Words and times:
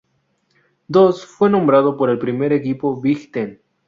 Doss 0.87 1.27
fue 1.27 1.51
nombrado 1.51 1.95
para 1.95 2.11
el 2.13 2.17
primer 2.17 2.53
equipo 2.53 2.99
Big 2.99 3.31
Ten. 3.31 3.61